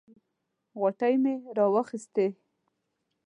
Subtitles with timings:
[0.79, 2.25] غوټې مې راواخیستې.